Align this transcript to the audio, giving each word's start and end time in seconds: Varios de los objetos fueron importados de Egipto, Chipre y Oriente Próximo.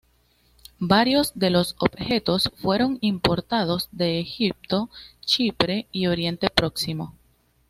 Varios 0.79 1.31
de 1.37 1.51
los 1.51 1.75
objetos 1.77 2.51
fueron 2.55 2.97
importados 3.01 3.87
de 3.91 4.19
Egipto, 4.19 4.89
Chipre 5.19 5.85
y 5.91 6.07
Oriente 6.07 6.49
Próximo. 6.49 7.13